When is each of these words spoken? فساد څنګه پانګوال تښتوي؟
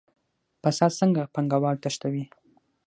فساد 0.61 0.91
څنګه 0.99 1.21
پانګوال 1.33 1.75
تښتوي؟ 1.83 2.23